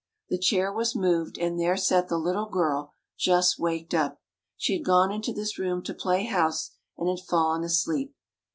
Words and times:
The 0.29 0.39
chair 0.39 0.73
was 0.73 0.95
moved, 0.95 1.37
and 1.37 1.59
there 1.59 1.77
sat 1.77 2.07
the 2.09 2.17
little 2.17 2.47
girl, 2.47 2.95
just 3.19 3.59
waked 3.59 3.93
up. 3.93 4.19
She 4.57 4.73
had 4.75 4.83
gone 4.83 5.11
into 5.11 5.31
this 5.31 5.59
room 5.59 5.83
to 5.83 5.93
play 5.93 6.23
house, 6.23 6.71
and 6.97 7.07
had 7.07 7.19
fallen 7.19 7.63
asleep. 7.63 8.15